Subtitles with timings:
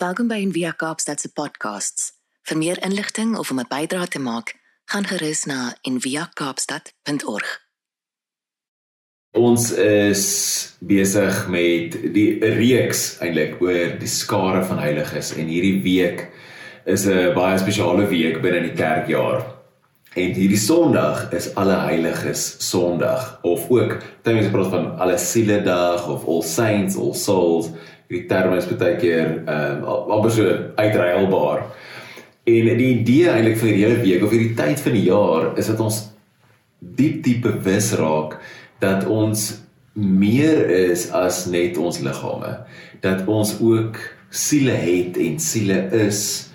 [0.00, 2.14] Welkom by Envia Kaapstad se podcasts.
[2.48, 4.54] Vir meer inligting of om 'n bydrae te maak,
[4.84, 7.60] gaan gerus na enviakaapstad.org.
[9.30, 10.24] Ons is
[10.78, 16.30] besig met die reeks eintlik oor die skare van heiliges en hierdie week
[16.84, 19.44] is 'n baie spesiale week binne die kerkjaar.
[20.14, 25.62] En hierdie Sondag is alle heiliges Sondag of ook baie mense praat van alle siele
[25.62, 27.68] dag of All Saints, All Souls
[28.10, 31.62] hierdie term is baie keer ehm um, amper so uitreilbaar.
[32.50, 35.70] En die idee eintlik vir hierdie hele week of hierdie tyd van die jaar is
[35.70, 36.00] dat ons
[36.80, 38.40] diep diep bewus raak
[38.82, 39.60] dat ons
[39.94, 42.56] meer is as net ons liggame.
[43.04, 46.50] Dat ons ook siele het en siele is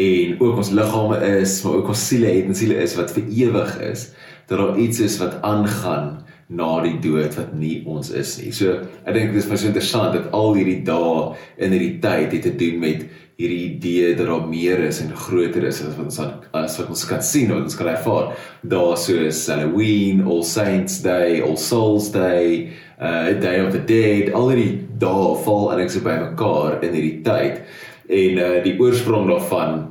[0.00, 3.26] en ook ons liggame is, maar ook ons siele het en siele is wat vir
[3.26, 4.10] ewig is.
[4.46, 8.50] Dat daar iets is wat aangaan na die dood wat nie ons is nie.
[8.54, 12.46] So ek dink dit is baie interessant dat al hierdie dae in hierdie tyd het
[12.48, 13.04] te doen met
[13.40, 16.18] hierdie idee dat daar meer is en groter is as wat ons
[16.58, 18.34] as wat ons kan sien of ons kan ervaar.
[18.62, 24.52] Daar soos Halloween, All Saints Day, All Souls Day, uh Day of the Dead, al
[24.52, 27.62] die dae val eintlik so by mekaar in hierdie tyd.
[28.10, 29.86] En uh die oorsprong daarvan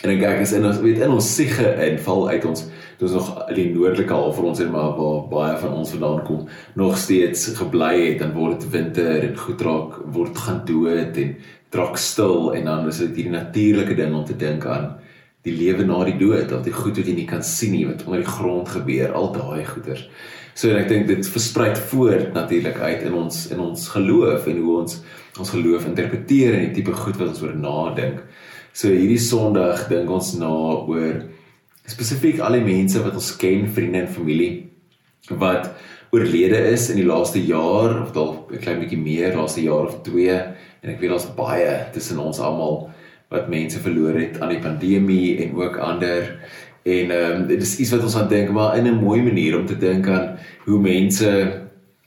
[0.00, 2.66] en ek kyk is in ons weet in ons siege en val uit ons
[3.00, 6.48] dis nog die noordelike halfrond sê maar waar baie van ons vandaan kom
[6.80, 11.36] nog steeds gebly het dan word dit winter en goed raak word gaan dood en
[11.70, 14.90] draak stil en dan is dit hierdie natuurlike ding om te dink aan
[15.46, 18.04] die lewe na die dood of die goed wat jy nie kan sien nie wat
[18.04, 20.04] onder die grond gebeur al daai goeters
[20.52, 24.60] so en ek dink dit versprei voort natuurlik uit in ons in ons geloof en
[24.60, 25.00] hoe ons
[25.38, 28.22] ons geloof interpreteer en die tipe goed wat ons oor nadink.
[28.72, 31.22] So hierdie sonderdag dink ons na oor
[31.90, 34.52] spesifiek al die mense wat ons ken, vriende en familie
[35.40, 35.70] wat
[36.10, 40.02] oorlede is in die laaste jaar of dalk 'n klein bietjie meer, laaste jaar of
[40.02, 40.30] 2
[40.82, 42.90] en ek weet daar's baie tussen ons almal
[43.30, 46.40] wat mense verloor het aan die pandemie en ook ander.
[46.82, 49.58] En ehm um, dit is iets wat ons aan dink maar in 'n mooi manier
[49.58, 51.60] om te dink aan hoe mense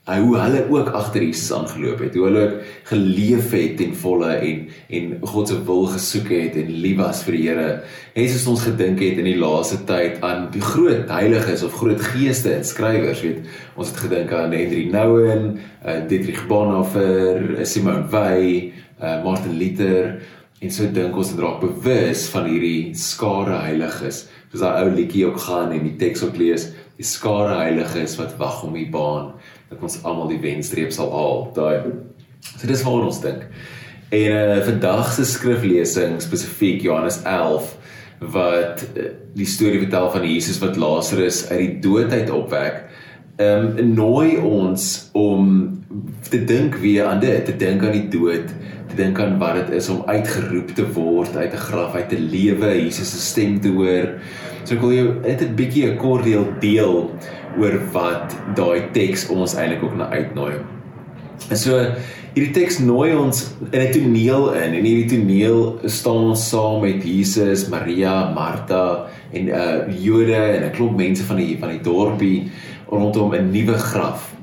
[0.04, 2.48] hoe hulle ook agter Jesus aangeloop het, hoe hulle
[2.90, 4.66] geleef het ten volle en
[4.98, 7.70] en God se wil gesoek het en lief was vir die Here.
[8.14, 12.52] Jesus ons gedink het in die laaste tyd aan die groot heiliges of groot geeste
[12.52, 13.48] en skrywers, weet.
[13.80, 20.20] Ons het gedink aan Henry Nouwen, uh, Dietrich Bonhoeffer, uh, Simone Weil, uh, Martin Luther
[20.64, 24.26] en so dink ons draak bewus van hierdie skare heiliges.
[24.52, 26.70] Soos daai ou liedjie ook gaan en die teks ook lees,
[27.00, 29.32] die skare heiliges wat wag om die baan
[29.74, 31.48] dat ons almal die wenstreep sal haal.
[31.56, 31.92] Daai.
[32.54, 33.48] So dis waar ons dink.
[34.14, 37.72] En uh vandag se skriflesing spesifiek Johannes 11
[38.34, 42.84] wat uh, die storie vertel van Jesus wat Lazarus uit die dood uit opwek.
[43.42, 45.48] Ehm um, nooi ons om
[46.30, 48.54] te dink weer aan dit, te dink aan die dood,
[48.96, 52.70] dink aan wat dit is om uitgeroep te word uit 'n graf uit te lewe,
[52.84, 54.20] Jesus se stem te hoor.
[54.64, 57.12] So ek wil jou net 'n bietjie 'n kort deel deel
[57.60, 60.54] oor wat daai teks ons eintlik ook na uitnooi.
[61.50, 61.80] En so
[62.34, 67.04] hierdie teks nooi ons in 'n toneel in en hierdie toneel staan ons saam met
[67.04, 72.52] Jesus, Maria, Martha en uh Jode en 'n klomp mense van die van die dorpie
[72.90, 74.34] rondom 'n nuwe graf.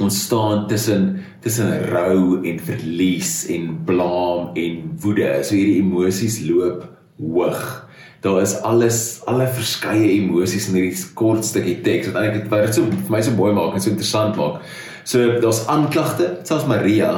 [0.00, 5.42] Ons staan tussen tussen rou en verlies en blame en woede.
[5.42, 7.81] So hierdie emosies loop hoog
[8.22, 12.78] daar is alles alle verskeie emosies in hierdie kort stukkie teks wat eintlik wat dit
[12.78, 14.60] so vir my so mooi maak en so interessant maak.
[15.04, 17.12] So daar's aanklagte, selfs Maria,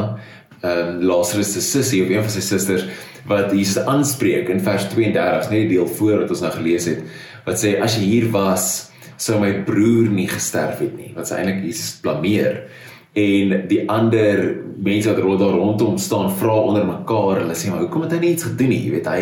[0.62, 2.86] ehm um, Lazarus se sussie of een van sy susters
[3.28, 7.04] wat Jesus aanspreek in vers 32, net die deel voor wat ons nou gelees het,
[7.44, 8.90] wat sê as jy hier was,
[9.20, 11.12] sou my broer nie gesterf het nie.
[11.16, 12.64] Wat sy eintlik Jesus blameer
[13.14, 14.40] en die ander
[14.84, 17.44] mense wat rond daar rondom staan vra onder mekaar.
[17.44, 18.80] Hulle sê maar hoekom het hy nie iets gedoen nie?
[18.86, 19.20] Jy weet hy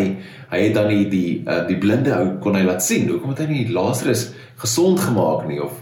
[0.52, 3.08] hy het dan nie die uh, die blinde ou kon hy laat sien.
[3.10, 4.30] Hoekom het hy nie Lazarus
[4.62, 5.76] gesond gemaak nie of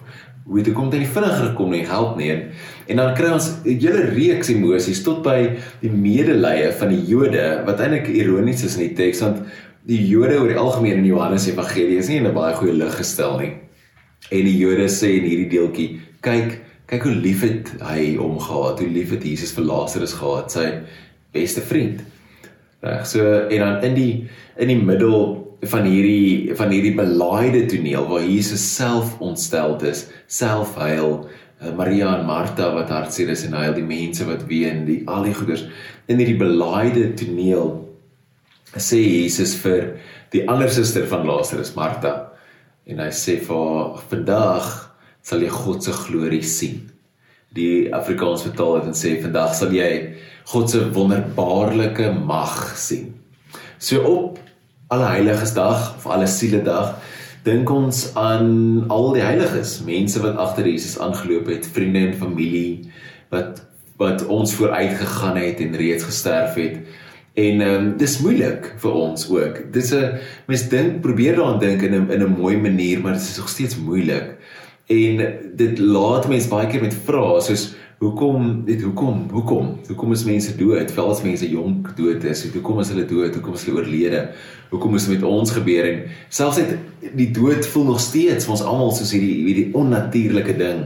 [0.51, 2.31] weet hoe kom hy nie vinniger gekom nie help nie.
[2.35, 2.45] En,
[2.91, 7.63] en dan kry ons 'n hele reeks emosies tot by die medelee van die Jode
[7.67, 9.45] wat eintlik ironies is in die teks want
[9.87, 12.97] die Jode oor die algemeen in Johannes Evangelie is nie in 'n baie goeie lig
[12.97, 13.53] gestel nie.
[14.31, 16.60] En die Jode sê in hierdie deeltjie kyk
[16.91, 20.65] kyk hoe lief het hy hom gehad, hoe lief het Jesus vir Lazarus gehad, sy
[21.35, 22.03] beste vriend.
[22.83, 24.13] Reg, so en dan in die
[24.61, 25.37] in die middel
[25.71, 31.29] van hierdie van hierdie belaaide toneel waar Jesus self ontsteld is, self huil,
[31.61, 35.29] eh, Maria en Martha wat hartseer is en huil die mense wat ween, die al
[35.29, 35.69] die goeders
[36.09, 37.77] in hierdie belaaide toneel
[38.75, 40.01] sê Jesus vir
[40.33, 42.31] die ander suster van Lazarus, Martha,
[42.87, 44.71] en hy sê vir haar vandag
[45.23, 46.91] sal jy God se glorie sien.
[47.55, 49.91] Die Afrikaans vertaal dit en sê vandag sal jy
[50.53, 53.15] God se wonderbaarlike mag sien.
[53.79, 54.39] So op
[54.91, 56.97] Allerheiligesdag of Alle Siele Dag
[57.47, 62.91] dink ons aan al die heiliges, mense wat agter Jesus aangeloop het, vriende en familie
[63.31, 63.67] wat
[64.01, 66.79] wat ons vooruit gegaan het en reeds gesterf het.
[67.37, 69.59] En ehm um, dis moeilik vir ons ook.
[69.73, 70.19] Dis 'n
[70.49, 73.49] mens dink probeer daaraan dink in 'n in 'n mooi manier, maar dit is nog
[73.49, 74.40] steeds moeilik.
[74.91, 75.21] En
[75.55, 77.69] dit laat mense baie keer met vrae soos
[78.01, 80.91] hoekom dit hoekom hoekom hoekom is mense dood?
[80.91, 83.37] Veral mense jonk dood is, hoekom is hulle dood?
[83.39, 84.23] Hoekom is hulle oorlede?
[84.73, 86.01] Hoekom is dit met ons gebeur en
[86.33, 90.83] selfs net die dood voel nog steeds vir ons almal soos hierdie hierdie onnatuurlike ding.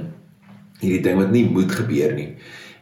[0.82, 2.34] Hierdie ding wat nie moet gebeur nie.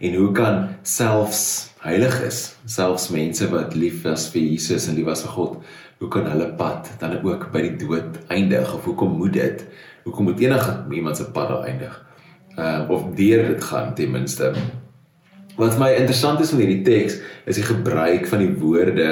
[0.03, 1.45] En hoe kan selfs
[1.85, 5.57] heiliges, selfs mense wat lief was vir Jesus en lief was vir God,
[6.03, 9.67] hoe kan hulle pad dan ook by die dood eindig of hoekom moet dit?
[10.05, 11.99] Hoekom moet enige iemand se pad daar eindig?
[12.59, 14.53] Uh of deur dit gaan ten minste.
[15.57, 19.09] Wat my interessant is met hierdie teks is die gebruik van die woorde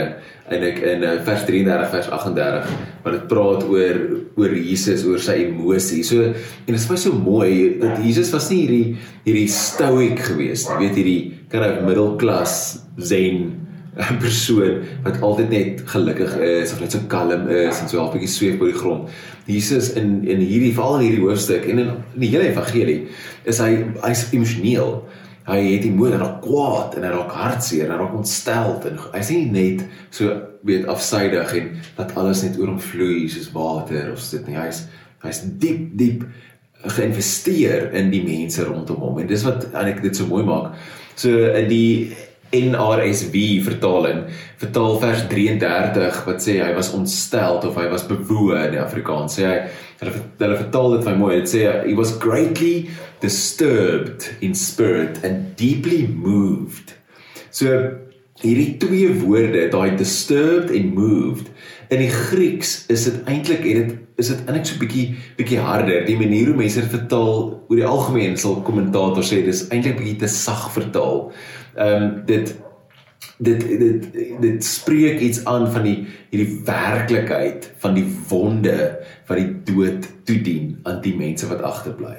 [0.49, 2.71] eintlik in uh, vers 33 vers 38
[3.05, 3.99] wat dit praat oor
[4.41, 6.09] oor Jesus oor sy emosies.
[6.09, 6.35] So en
[6.73, 8.87] dit is baie so mooi dat Jesus was nie hierdie
[9.29, 11.21] hierdie stoïek geweest, jy weet hierdie
[11.53, 12.55] kan 'n middelklas
[12.97, 13.60] zen
[14.23, 18.31] persoon wat altyd net gelukkig is of net so kalm is en so half bietjie
[18.31, 19.17] sweef op die grond.
[19.51, 23.01] Jesus in in hierdie val in hierdie hoofstuk en in, in die hele evangelie
[23.51, 23.73] is hy
[24.05, 25.01] hy's emosioneel.
[25.51, 28.87] Hy het die moed en raak kwaad en hy raak hartseer en hy raak ontsteld
[28.87, 29.83] en hy sê net
[30.15, 30.37] so
[30.69, 34.61] weet afsydig en dat alles net oor hom vloei soos water of dit nie.
[34.61, 34.85] Hy's
[35.25, 36.25] hy's diep diep
[36.81, 40.77] geïnvesteer in die mense rondom hom en dis wat eintlik dit so mooi maak.
[41.19, 41.91] So in die
[42.51, 44.25] NRSV vertaling
[44.59, 49.39] vertaal vers 33 wat sê hy was ontsteld of hy was bewoe in Afrikaans.
[49.39, 49.57] Sê hy
[50.01, 52.91] hulle hulle vertaal dit baie mooi dit sê he was greatly
[53.23, 56.97] disturbed in spirit and deeply moved.
[57.55, 57.71] So
[58.41, 61.51] hierdie twee woorde daai disturbed en moved
[61.91, 65.07] in die Grieks is dit eintlik en dit is dit eintlik so bietjie
[65.39, 69.67] bietjie harder die manier hoe mense dit vertaal oor die algemeen sal kommentators sê dis
[69.71, 71.31] eintlik bietjie te sag vertaal
[71.77, 72.57] ehm um, dit
[73.41, 74.09] dit dit
[74.41, 75.97] dit spreek iets aan van die
[76.33, 78.77] hierdie werklikheid van die wonde
[79.29, 82.19] wat die dood toedien aan die mense wat agterbly.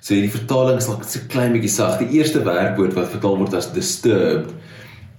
[0.00, 1.98] So hierdie vertaling is net so klein bietjie sag.
[2.00, 4.54] Die eerste werkwoord wat vertaal word as disturbed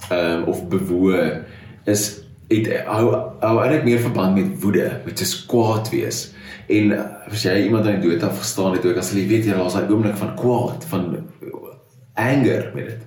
[0.10, 1.22] ehm um, of bewoe
[1.90, 2.10] is
[2.48, 3.06] het hou
[3.40, 6.28] hou eintlik meer verband met woede, met is kwaad wees.
[6.68, 6.94] En
[7.32, 9.92] as jy iemand aan die dood afgestaan het, ook as jy weet jy daar's daai
[9.92, 11.10] oomblik van kwaad, van
[12.18, 13.04] anger met dit.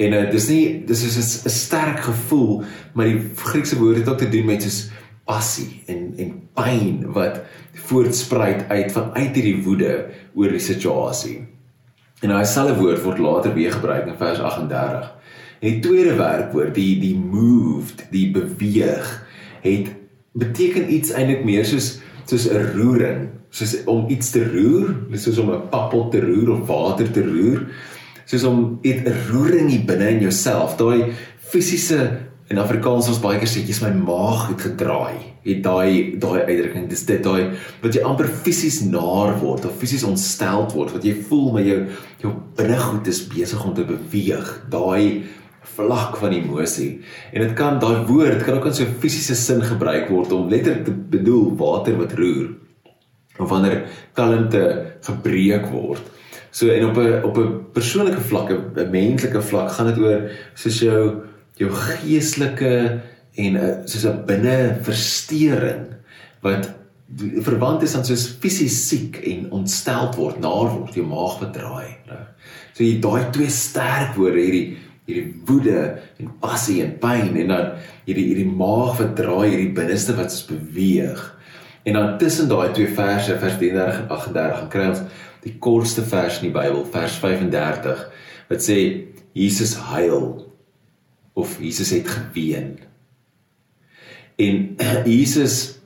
[0.00, 4.18] En uh, dis nie dis is 'n sterk gevoel, maar die Griekse woord het ook
[4.18, 4.90] te doen met soos
[5.24, 7.40] passie en en pyn wat
[7.74, 11.46] voortspruit uit vanuit hierdie woede oor die situasie.
[12.20, 15.19] En daai selfe woord word later weer gebruik in vers 38.
[15.60, 19.08] Die tweede werkwoord, die die moved, die beweeg,
[19.60, 19.90] het
[20.32, 25.50] beteken iets eintlik meer soos soos 'n roering, soos om iets te roer, soos om
[25.50, 27.66] 'n pappot te roer of water te roer
[28.30, 32.18] soos om 'n roering hier binne in jouself, daai fisiese
[32.48, 35.18] in Afrikaans ons baie keer sê jy's my maag het gedraai.
[35.42, 40.04] Het daai daai uitdrukking, dis dit daai wat jy amper fisies naar word of fisies
[40.04, 41.86] ontsteld word, wat jy voel met jou
[42.22, 44.66] jou binnegoed is besig om te beweeg.
[44.70, 45.24] Daai
[45.80, 47.00] vlak van emosie.
[47.32, 50.48] En dit kan daai woord kan ook in so 'n fisiese sin gebruik word om
[50.48, 52.48] letterlik te bedoel water wat roer
[53.38, 56.02] of wanneer kalmte gebreek word.
[56.50, 60.78] So en op 'n op 'n persoonlike vlak, 'n menslike vlak, gaan dit oor soos
[60.78, 61.22] jou
[61.54, 63.00] jou geestelike
[63.34, 65.86] en 'n eh, soos 'n binne verstoring
[66.40, 66.70] wat
[67.42, 72.26] verwant is aan soos fisies siek en ontsteld word, naar word, jou maag verdraai, reg.
[72.72, 74.78] So jy daai twee sterk woorde hierdie
[75.08, 75.80] hierdie woede
[76.20, 77.70] en passie en pyn en dan
[78.06, 81.22] hierdie hierdie maag verdraai hierdie binneste wat ons beweeg.
[81.88, 85.02] En dan tussen daai twee verse, vers 33 en 38, kry ons
[85.44, 88.04] die kortste vers in die Bybel, vers 35,
[88.50, 88.78] wat sê
[89.32, 90.26] Jesus huil
[91.38, 92.74] of Jesus het geween.
[94.40, 94.76] En
[95.08, 95.80] Jesus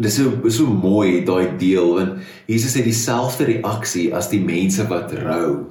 [0.00, 5.12] dis so so mooi daai deel want Jesus het dieselfde reaksie as die mense wat
[5.20, 5.66] rou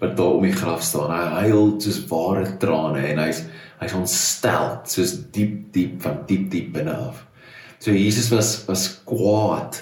[0.00, 1.12] wat daar om die graf staan.
[1.12, 3.44] Hy huil soos ware trane en hy's
[3.80, 7.22] hy's ontstel soos diep diep van diep diep binne af.
[7.80, 9.80] So Jesus was was kwaad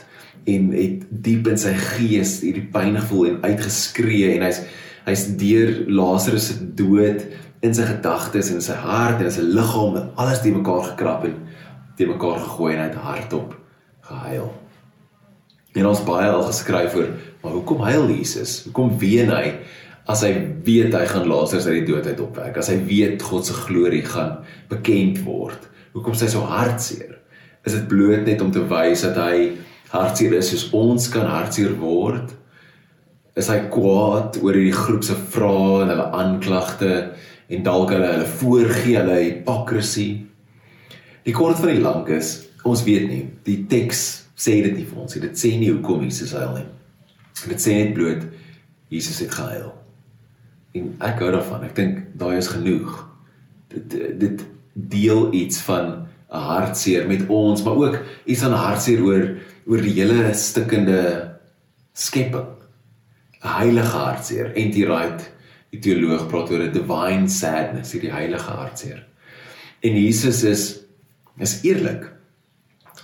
[0.48, 4.62] en het diep in sy gees hierdie pyn gevoel en uitgeskree en hy's
[5.08, 7.24] hy's deur Lazarus se dood
[7.64, 11.38] in sy gedagtes en sy hart en sy liggaam en alles die mekaar gekrap en
[11.98, 13.54] te mekaar gegooi en hy het hardop
[14.08, 14.50] gehuil.
[15.78, 17.10] En ons baie al geskryf oor
[17.42, 18.62] maar hoekom huil Jesus?
[18.66, 19.44] Hoekom ween hy
[20.08, 20.32] as hy
[20.64, 24.04] weet hy gaan Lazarus uit die dood uit opwek, as hy weet God se glorie
[24.06, 24.38] gaan
[24.70, 25.68] bekend word.
[25.92, 27.18] Hoekom is hy so hartseer?
[27.68, 29.58] Is dit bloot net om te wys dat hy
[29.92, 32.32] hartseer is soos ons kan hartseer word?
[33.38, 36.92] Is hy kwaad oor hierdie groep se vrae en hulle aanklagte
[37.52, 40.12] en dalk hulle hulle voorgee hulle hipokrisie?
[41.28, 42.32] Die kort van die lank is,
[42.64, 43.26] ons weet nie.
[43.44, 44.06] Die teks
[44.38, 45.26] sê dit nie vir ons nie.
[45.28, 46.66] Dit sê nie hoekom Jesus huil nie.
[47.44, 48.24] Dit sê net bloot
[48.88, 49.68] Jesus het gehuil.
[50.76, 51.64] En ek hou daarvan.
[51.64, 52.92] Ek dink daai is genoeg.
[53.72, 59.36] Dit dit deel iets van 'n hartseer met ons, maar ook iets van hartseer oor
[59.66, 61.34] oor die hele stikkende
[61.92, 62.48] skepping.
[63.42, 64.52] 'n Heilige hartseer.
[64.56, 64.76] N.T.
[64.84, 65.30] Wright,
[65.70, 69.06] die teoloog, praat oor 'n divine sadness, hierdie heilige hartseer.
[69.80, 70.84] En Jesus is
[71.38, 72.12] is eerlik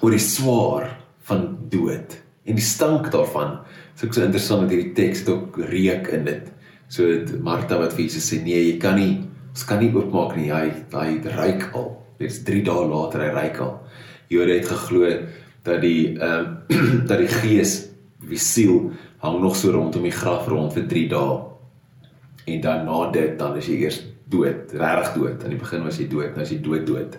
[0.00, 0.88] oor die swaar
[1.28, 3.60] van dood en die stank daarvan.
[3.94, 6.50] So ek so interessant met hierdie teks het ook reuk in dit.
[6.88, 7.06] So
[7.40, 9.24] Martha wat vir Jesus sê nee, jy kan nie
[9.54, 10.50] ons kan nie oopmaak nie.
[10.50, 11.90] Hy hy ruik al.
[12.18, 13.74] Dit's 3 dae later hy ryk al.
[14.32, 15.10] Jode het geglo
[15.64, 17.76] dat die ehm uh, dat die gees,
[18.24, 18.90] die siel
[19.22, 21.36] hang nog so rondom die graf rond vir 3 dae.
[22.50, 25.44] En dan na dit dan is jy eers dood, regtig dood.
[25.44, 27.16] Aan die begin was jy dood, nou is jy dood dood.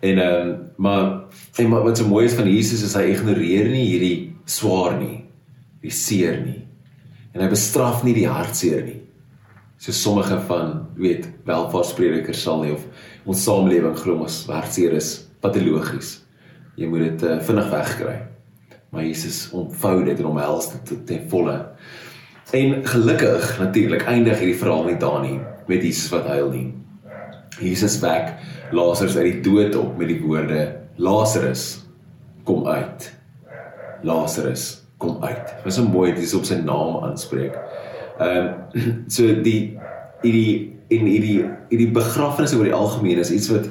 [0.00, 1.04] En ehm um, maar
[1.58, 5.24] en maar wat so mooi is van Jesus is hy ignoreer nie hierdie swaar nie,
[5.82, 6.69] die seer nie.
[7.34, 9.00] En hy bestraf nie die hartseer nie
[9.80, 12.82] so sommige van weet welvaartspredikers sal nie of
[13.24, 16.18] ons samelewing glo ons hartseer is patologies.
[16.76, 18.16] Jy moet dit uh, vinnig wegkry.
[18.92, 21.56] Maar Jesus ontvou dit en omhels dit ten volle.
[22.52, 25.38] En gelukkig natuurlik eindig hierdie verhaal nie daar nie
[25.70, 26.66] met Jesus wat huil nie.
[27.60, 28.34] Jesus wek
[28.76, 30.60] Lazarus uit die dood op met die woorde
[31.00, 31.86] Lazarus
[32.44, 33.08] kom uit.
[34.04, 35.54] Lazarus kom uit.
[35.62, 37.56] Dit is so mooi dit is op sy naam aanspreek.
[38.20, 38.84] Ehm um,
[39.16, 39.78] so die
[40.20, 41.38] hierdie en hierdie
[41.70, 43.70] hierdie begrafnisse oor die algemeen is iets wat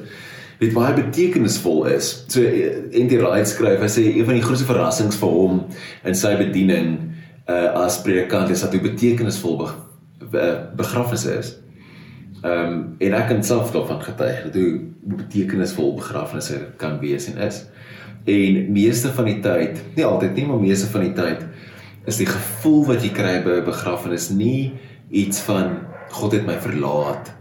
[0.60, 2.10] weet baie betekenisvol is.
[2.28, 5.62] So en die Wright skryf, hy sê een van die grootste verrassings vir hom
[6.04, 6.98] in sy bediening
[7.50, 9.70] uh as predikant is dat hoe betekenisvol be,
[10.34, 10.46] be,
[10.82, 11.54] begrafnisse is.
[12.42, 17.40] Ehm um, en ek kan self daarvan getuig dat hoe betekenisvol begrafnisse kan wees en
[17.46, 17.64] is.
[18.30, 21.46] En meeste van die tyd, nie altyd nie, maar meeste van die tyd
[22.08, 24.72] is die gevoel wat jy kry by 'n begrafnis nie
[25.10, 27.32] iets van God het my verlaat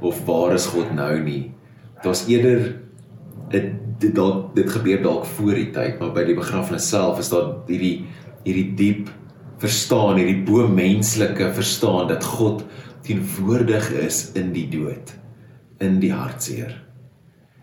[0.00, 1.52] of waar is God nou nie.
[2.02, 2.74] Daar's eerder
[3.50, 3.72] dit
[4.02, 7.52] dit dalk dit gebeur dalk voor die tyd, maar by die begrafnis self is daar
[7.68, 8.04] hierdie
[8.42, 9.10] hierdie diep
[9.62, 12.64] verstaan, hierdie bo menslike verstaan dat God
[13.06, 15.14] teenwoordig is in die dood,
[15.78, 16.74] in die hartseer.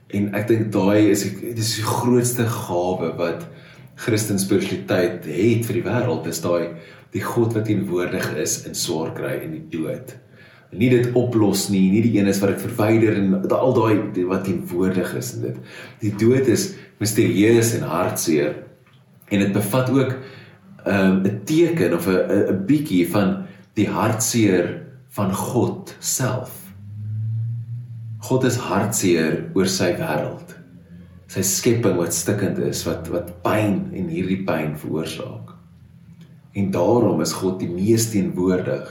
[0.10, 3.46] En ek dink daai is dit is die grootste gawe wat
[4.00, 6.80] Christen spiritualiteit het vir die wêreld is daai
[7.14, 10.16] die God wat teenwoordig is in swaar kry en die dood.
[10.70, 14.46] Nie dit oplos nie, nie die een is wat dit verwyder en al daai wat
[14.46, 15.62] teenwoordig is in dit.
[16.04, 18.60] Die dood is misterieus en hartseer
[19.30, 20.14] en dit bevat ook
[20.86, 26.59] 'n um, teken of 'n 'n bietjie van die hartseer van God self.
[28.20, 30.60] God is hartseer oor sy wêreld
[31.30, 35.54] sy skepping wat stikkend is, wat wat pyn en hierdie pyn veroorsaak.
[36.58, 38.90] En daarom is God die mees teenwoordig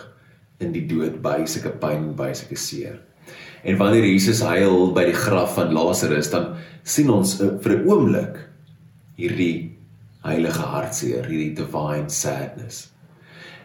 [0.63, 3.01] in die dood by sulke pyn en by sulke seer.
[3.67, 6.55] En wanneer Jesus huil by die graf van Lazarus, dan
[6.87, 8.39] sien ons uh, vir 'n oomblik
[9.19, 9.75] hierdie
[10.23, 12.93] heilige hartseer, hierdie divine sadness.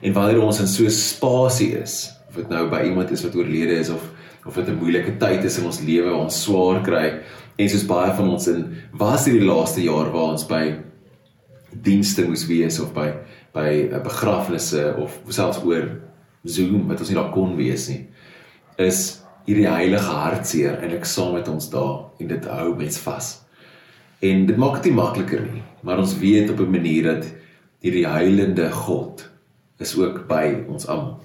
[0.02, 3.36] En wanneer ons in so 'n spasie is, of dit nou by iemand is wat
[3.36, 4.02] oorlede is of
[4.46, 7.22] of dit 'n moeilike tyd is in ons lewe, ons swaar kry,
[7.56, 8.64] En soos baie van ons in
[8.98, 10.64] was dit die laaste jaar waar ons by
[11.86, 13.12] dienste moes wees of by
[13.54, 15.86] by eh, begrafnisse of selfs oor
[16.44, 18.02] Zoom wat ons nie daar kon wees nie
[18.82, 19.04] is
[19.46, 23.28] hierdie heilige hartseer eintlik saam met ons daar en dit hou mens vas.
[24.24, 27.28] En dit maak dit nie makliker nie, maar ons weet op 'n manier dat
[27.84, 29.30] hierdie heilende God
[29.80, 31.22] is ook by ons almal.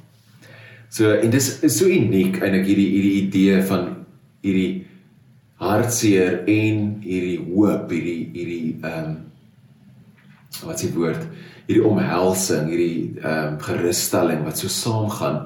[0.91, 3.89] So en dis is so uniek eintlik hierdie hierdie idee van
[4.45, 4.87] hierdie
[5.61, 9.17] hartseer en hierdie hoop, hierdie hierdie ehm um,
[10.65, 11.27] wat s'ie woord,
[11.69, 15.43] hierdie omhelsing, hierdie ehm um, gerusstelling wat so saamgaan.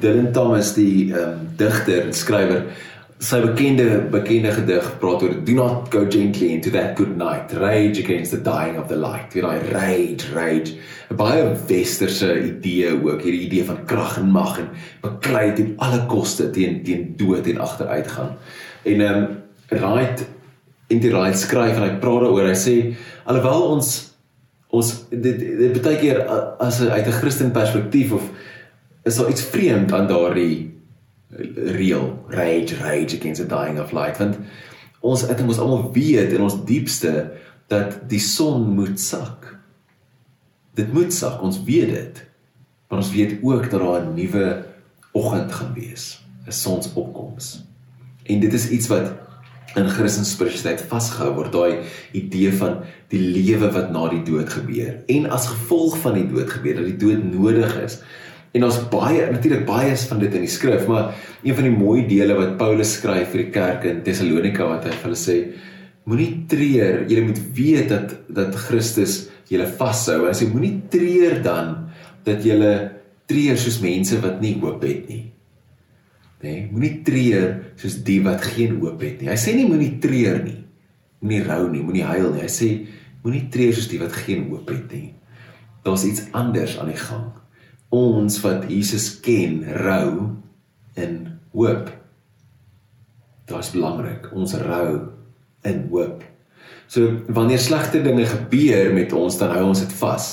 [0.00, 2.70] Dylan Thomas die ehm um, digter en skrywer
[3.18, 7.52] sy bekende bekende gedig praat oor do not go gently into that good night.
[7.52, 9.34] Rage against the dying of the light.
[9.34, 10.76] You know rage rage.
[11.16, 14.68] Baie westerse idee ook hierdie idee van krag en mag en
[15.00, 18.36] beklei teen alle koste teen teen dood en agteruitgang.
[18.84, 19.28] En ehm um,
[19.70, 20.26] Wright
[20.92, 22.52] in die Wright skryf en hy praat daaroor.
[22.52, 22.76] Hy sê
[23.24, 23.94] alhoewel ons
[24.76, 26.20] ons dit dit baie keer
[26.60, 28.28] as uit 'n Christen perspektief of
[29.06, 30.75] is daar iets vreemd aan daardie
[31.78, 34.38] real rage rage against the dying of light want
[35.00, 37.12] ons het ons almal weet in ons diepste
[37.70, 39.48] dat die son moet sak.
[40.78, 42.22] Dit moet sak, ons weet dit.
[42.86, 44.64] Maar ons weet ook dat daar 'n nuwe
[45.12, 47.64] oggend gaan wees, 'n sonsopkoms.
[48.22, 49.12] En dit is iets wat
[49.74, 51.78] in Christelike spiritualiteit vasgehou word, daai
[52.12, 52.78] idee van
[53.08, 56.84] die lewe wat na die dood gebeur en as gevolg van die dood gebeur dat
[56.84, 58.00] die dood nodig is.
[58.56, 61.12] En ons baie natuurlik baie is van dit in die skrif, maar
[61.44, 64.94] een van die mooi dele wat Paulus skryf vir die kerk in Tessalonika wat hy
[64.94, 65.36] vir hulle sê
[66.06, 70.24] moenie treur, julle moet weet dat dat Christus julle vashou.
[70.28, 71.72] Hy sê moenie treur dan
[72.26, 72.74] dat julle
[73.30, 75.24] treur soos mense wat nie hoop het nie.
[76.44, 77.48] Nee, moenie treur
[77.80, 79.32] soos die wat geen hoop het nie.
[79.32, 80.60] Hy sê nie moenie treur nie.
[81.24, 82.44] Moenie rou nie, moenie huil nie.
[82.44, 82.70] Hy sê
[83.24, 85.10] moenie treur soos die wat geen hoop het nie.
[85.86, 87.34] Daar's iets anders aan die gang.
[87.94, 90.32] Ons wat Jesus ken, rou
[90.98, 91.20] in
[91.52, 91.90] hoop.
[93.46, 94.30] Dit is belangrik.
[94.34, 95.12] Ons rou
[95.66, 96.24] in hoop.
[96.90, 100.26] So wanneer slegte dinge gebeur met ons, dan hou ons dit vas.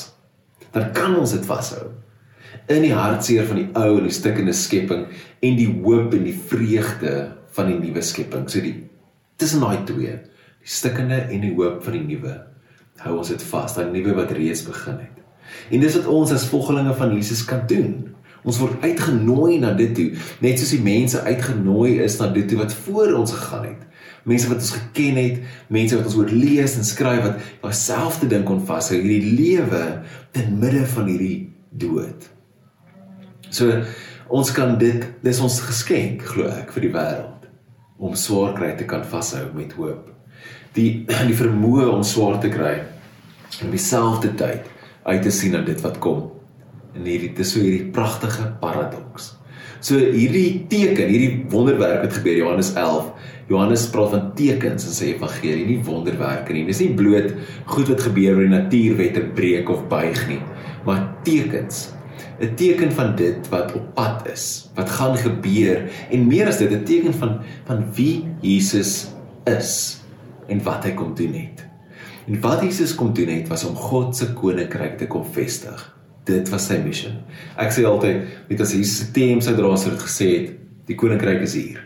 [0.74, 1.92] Dan kan ons dit vashou.
[2.72, 5.08] In die hartseer van die ou en die stikkende skepping
[5.44, 7.16] en die hoop en die vreugde
[7.58, 8.48] van die nuwe skepping.
[8.50, 8.78] So die
[9.42, 10.16] tussen daai twee,
[10.64, 12.38] die stikkende en die hoop van die nuwe,
[13.04, 15.23] hou ons dit vas, daai nuwe wat reeds begin het.
[15.70, 18.14] En dis wat ons as volgelinge van Jesus kan doen.
[18.44, 20.10] Ons word uitgenooi na dit toe,
[20.44, 23.90] net soos die mense uitgenooi is na dit toe wat voor ons gegaan het
[24.28, 25.42] mense wat ons geken het,
[25.74, 29.84] mense wat ons oor lees en skryf wat dieselfde ding kon vashou, hierdie lewe
[30.36, 31.38] te midde van hierdie
[31.70, 32.30] dood.
[33.54, 33.84] So
[34.34, 37.50] ons kan dit dis ons geskenk glo ek vir die wêreld
[38.04, 40.08] om swaar kry te kan vashou met hoop.
[40.78, 42.78] Die die vermoë om swaar te kry
[43.62, 44.72] in dieselfde tyd
[45.04, 46.32] uit te sien na dit wat kom.
[46.94, 49.34] En hierdie dis so hierdie pragtige paradoks.
[49.84, 53.12] So hierdie teken, hierdie wonderwerk wat gebeur Johannes 11
[53.52, 56.64] Johannes praat van tekens in sy evangelie, nie wonderwerke nie.
[56.70, 57.34] Dis nie bloot
[57.70, 60.40] goed wat gebeur wanneer die natuurwette breek of buig nie,
[60.88, 61.90] maar tekens.
[62.42, 66.72] 'n Teken van dit wat op pad is, wat gaan gebeur en meer as dit
[66.72, 69.14] 'n teken van van wie Jesus
[69.46, 70.02] is
[70.48, 71.63] en wat hy kom doen het.
[72.28, 75.82] En wat Jesus kom doen het was om God se koninkryk te kom vestig.
[76.24, 77.12] Dit was sy missie.
[77.60, 80.54] Ek sê altyd, weet as Jesus se teem sou dra sou dit gesê het,
[80.88, 81.82] die koninkryk is hier.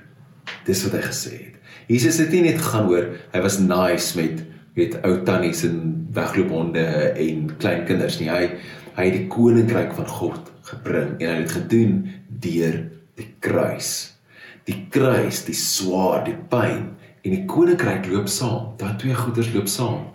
[0.67, 1.55] Dis wat hy gesê het.
[1.87, 4.43] Jesus het nie net gegaan oor hy was nice met
[4.77, 5.79] weet ou tannies en
[6.13, 6.83] wegloophonde
[7.17, 8.29] en klein kinders nie.
[8.29, 8.51] Hy
[8.97, 11.97] hy het die koninkryk van God gebring en hy het gedoen
[12.41, 12.79] deur
[13.17, 13.91] die kruis.
[14.67, 16.91] Die kruis, die swaar, die pyn
[17.23, 18.73] en die koninkryk loop saam.
[18.81, 20.09] Daai twee goeders loop saam.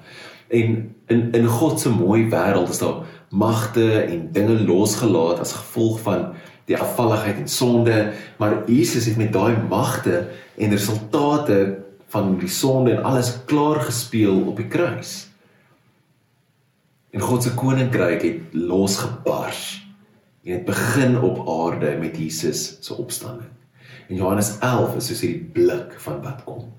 [0.53, 0.73] En
[1.07, 6.33] in in God se mooi wêreld is daar magte en dinge losgelaat as gevolg van
[6.69, 11.79] die afvalligheid en sonde, maar Jesus het met daai magte en resultate
[12.13, 15.31] van die sonde en alles klaar gespeel op die kruis.
[17.11, 19.81] En God se koninkryk het losgebars
[20.45, 23.51] en dit begin op aarde met Jesus se opstanding.
[24.09, 26.71] En Johannes 11 is soos hierdie blik van wat kom.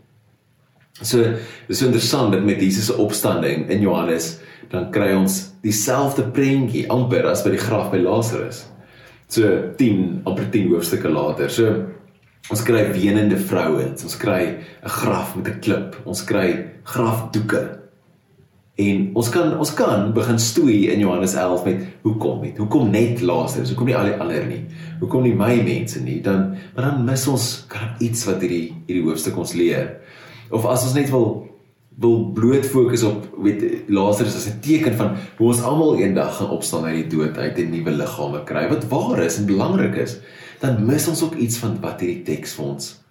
[1.01, 1.23] So
[1.67, 4.37] dis so interessant dat met Jesus se opstanding in Johannes
[4.69, 8.65] dan kry ons dieselfde prentjie amper as by die graf by Lazarus
[9.33, 11.49] so 10 amper 10 hoofstukke later.
[11.49, 11.69] So
[12.51, 14.41] ons kry wenende vrouens, ons kry
[14.83, 17.79] 'n graf met 'n klip, ons kry grafdoeke.
[18.75, 23.21] En ons kan ons kan begin stoei in Johannes 11 met hoekom met hoekom net
[23.21, 24.65] Lazarus, hoekom nie al die ander nie.
[24.99, 26.21] Hoekom nie my mense nie?
[26.21, 29.99] Dan maar dan mis ons kan iets wat hierdie hierdie hoofstuk ons leer.
[30.49, 31.53] Of as ons net wil
[32.01, 36.49] wil bloot fokus op weet Lazarus as 'n teken van hoe ons almal eendag gaan
[36.49, 38.67] opstaan uit die dood uit en nuwe liggame kry.
[38.69, 40.17] Wat waar is en belangrik is
[40.59, 43.03] dan mis ons ook iets van wat hierdie teks vir ons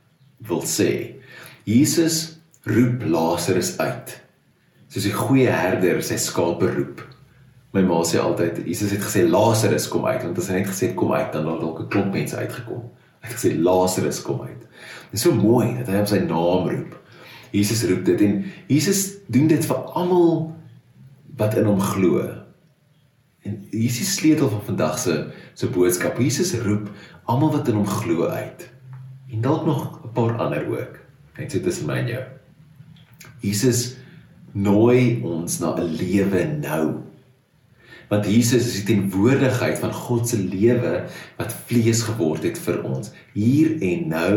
[0.48, 1.20] wil sê.
[1.64, 4.20] Jesus roep Lazarus uit.
[4.88, 7.06] Soos 'n goeie herder sy skape roep.
[7.72, 10.22] My ma sê altyd Jesus het gesê Lazarus kom uit.
[10.22, 12.82] Want as hy net gesê het kom uit dan het dalk 'n klomp mense uitgekom.
[13.20, 14.60] Hy het gesê Lazarus kom uit.
[15.10, 17.01] Dit is so mooi dat hy op sy naam roep
[17.52, 18.38] Jesus roep dit en
[18.70, 20.52] Jesus doen dit vir almal
[21.36, 22.24] wat in hom glo.
[23.44, 25.16] En hier is die sleutel van vandag se
[25.58, 26.20] se boodskap.
[26.20, 26.88] Jesus roep
[27.28, 28.68] almal wat in hom glo uit.
[29.32, 30.98] En dalk nog 'n paar ander ook.
[31.36, 32.24] Net so tussen my en jou.
[33.40, 33.96] Jesus
[34.52, 37.01] nooi ons na 'n lewe nou
[38.12, 41.06] want Jesus is die teenwoordigheid van God se lewe
[41.38, 43.08] wat vlees geword het vir ons.
[43.32, 44.34] Hier en nou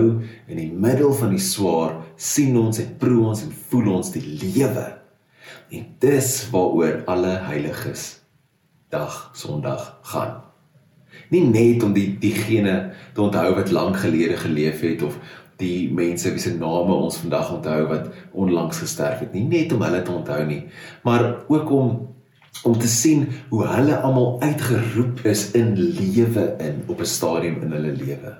[0.47, 4.23] in die middel van die swaar sien ons en proe ons en voel ons die
[4.23, 4.85] lewe.
[5.75, 8.07] En dis waaroor alle heiliges
[8.93, 10.39] dag Sondag gaan.
[11.33, 15.19] Nie net om die diegene te onthou wat lank gelede geleef het of
[15.59, 19.83] die mense wie se name ons vandag onthou wat onlangs gesterf het nie net om
[19.83, 20.65] hulle te onthou nie
[21.07, 21.93] maar ook om
[22.63, 27.71] om te sien hoe hulle almal uitgeroep is in lewe in op 'n stadium in
[27.71, 28.37] hulle lewe.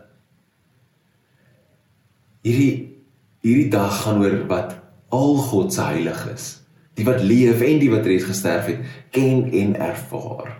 [2.41, 3.03] Hierdie
[3.41, 4.75] hierdie dag gaan oor wat
[5.09, 8.79] al God se heiliges die wat leef en die wat reeds gesterf het
[9.11, 10.57] ken en ervaar.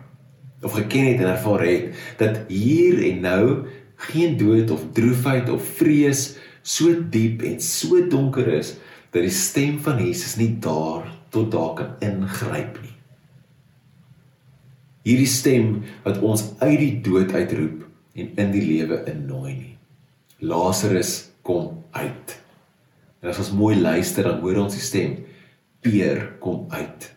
[0.62, 3.46] Of geken het en ervaar het dat hier en nou
[3.96, 8.76] geen dood of droefheid of vrees so diep en so donker is
[9.12, 12.95] dat die stem van Jesus nie daar tot daar kan ingryp nie.
[15.06, 17.84] Hierdie stem wat ons uit die dood uitroep
[18.18, 19.74] en in die lewe innooi nie.
[20.42, 22.36] Lazarus kom uit.
[23.22, 25.20] En as ons mooi luister dan hoor ons die stem.
[25.86, 27.12] Peer kom uit.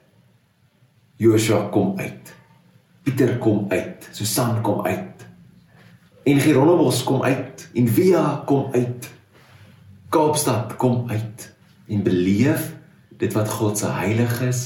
[1.19, 2.35] Joshua kom uit.
[3.07, 4.09] Pieter kom uit.
[4.13, 5.25] Susan kom uit.
[6.29, 7.69] En Hieronymus kom uit.
[7.73, 9.09] En Via kom uit.
[10.13, 11.49] Kaapstad kom uit
[11.89, 12.75] en beleef
[13.17, 14.61] dit wat God se heilig is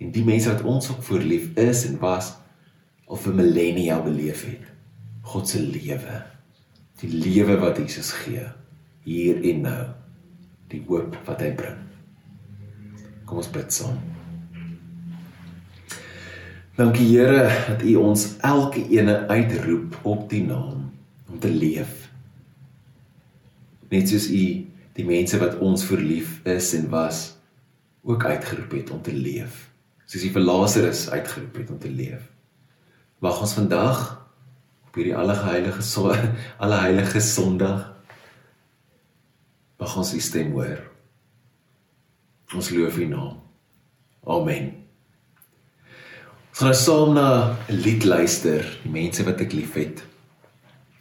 [0.00, 2.32] en die mense wat ons ook voorlief is en was
[3.12, 4.64] al vir millennia beleef het.
[5.28, 6.22] God se lewe.
[7.02, 8.46] Die lewe wat Jesus gee
[9.04, 9.82] hier en nou.
[10.72, 11.80] Die hoop wat hy bring.
[13.28, 14.00] Kom ons bid saam.
[16.78, 20.88] Dankie Here dat U ons elke ene uitroep op die naam
[21.28, 22.08] om te leef.
[23.92, 24.44] Net soos U
[24.96, 27.26] die mense wat ons verlief is en was
[28.08, 29.66] ook uitgeroep het om te leef.
[30.08, 32.31] Soos die verlaseres uitgeroep het om te leef.
[33.22, 33.98] Mag ons vandag
[34.88, 36.10] op hierdie allerheilige so
[36.62, 37.92] alle heilige Sondag
[39.78, 40.80] mag ons u stem hoor.
[42.54, 43.38] Ons loof u naam.
[44.26, 44.68] Amen.
[46.52, 47.28] Ons gaan nou saam na
[47.70, 50.02] 'n lied luister, die mense wat ek liefhet.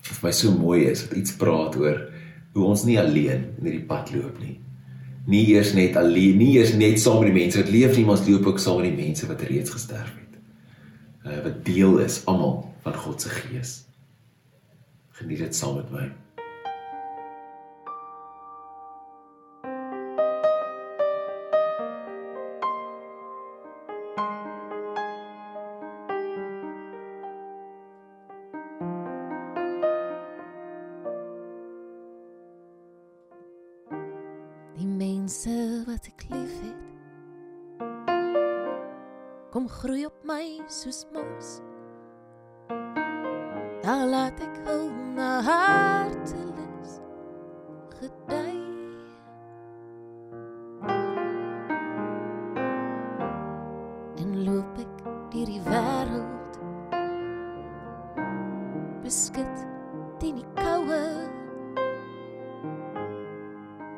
[0.01, 1.99] Dit vir my so mooi is, dit iets praat oor
[2.53, 4.59] hoe ons nie alleen in hierdie pad loop nie.
[5.25, 8.17] Nie eers net alleen, nie eers net saam met die mense wat leef nie, maar
[8.17, 10.30] ons loop ook saam met die mense wat reeds gesterf het.
[11.25, 13.83] Uh, wat deel is almal van God se gees.
[15.09, 16.11] Geniet dit saam met my.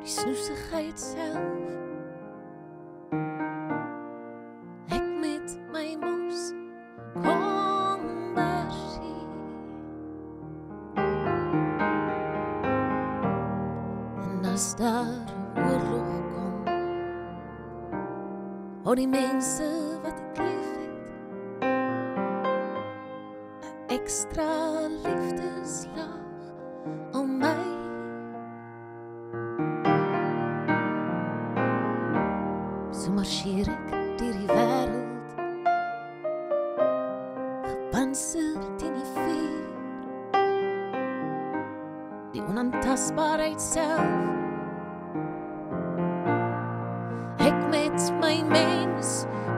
[0.04, 1.83] Die snoesigheid self.
[47.96, 48.90] that's my main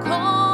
[0.03, 0.46] call.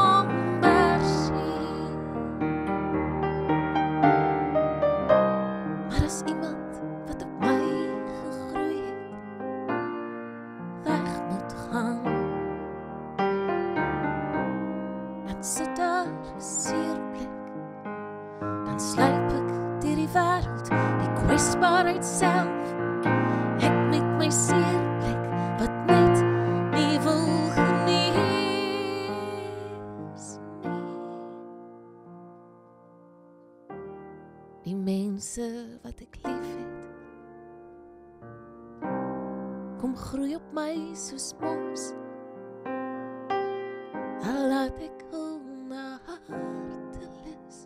[44.73, 47.57] Al laat ek hom na hartelis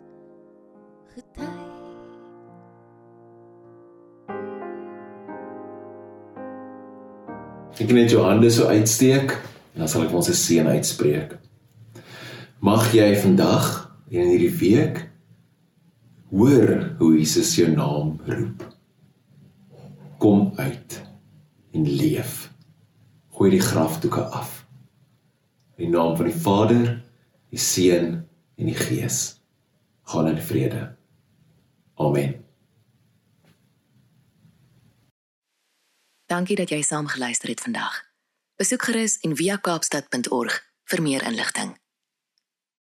[1.13, 1.67] gedei.
[7.77, 11.37] Ek net jou hande so uitsteek en dan sal ek ons se seën uitspreek.
[12.59, 13.71] Mag jy vandag
[14.11, 15.03] en in hierdie week
[16.27, 18.65] Hoor hoe Jesus jou naam roep.
[20.19, 21.01] Kom uit
[21.71, 22.49] en leef.
[23.31, 24.66] Gooi die grafdoeke af.
[25.77, 27.03] In die naam van die Vader,
[27.49, 29.37] die Seun en die Gees.
[30.09, 30.97] Gaan in vrede.
[31.95, 32.45] Amen.
[36.25, 38.03] Dankie dat jy saam geluister het vandag.
[38.57, 40.55] Besoek gerus en via kaapstad.org
[40.89, 41.77] vir meer inligting.